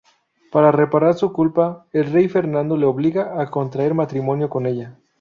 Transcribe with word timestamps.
Para 0.51 0.71
reparar 0.71 1.13
su 1.13 1.31
culpa, 1.31 1.85
el 1.93 2.11
rey 2.11 2.27
Fernando 2.27 2.75
le 2.75 2.87
obliga 2.87 3.39
a 3.39 3.51
contraer 3.51 3.93
matrimonio 3.93 4.49
con 4.49 4.65
ella. 4.65 4.97